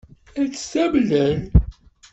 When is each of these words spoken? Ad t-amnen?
Ad 0.41 0.51
t-amnen? 0.53 1.39